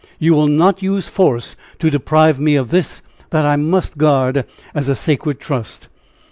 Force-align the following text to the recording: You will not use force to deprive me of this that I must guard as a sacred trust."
You 0.17 0.33
will 0.33 0.47
not 0.47 0.81
use 0.81 1.07
force 1.07 1.55
to 1.77 1.91
deprive 1.91 2.39
me 2.39 2.55
of 2.55 2.71
this 2.71 3.03
that 3.29 3.45
I 3.45 3.55
must 3.55 3.99
guard 3.99 4.45
as 4.73 4.89
a 4.89 4.95
sacred 4.95 5.39
trust." 5.39 5.89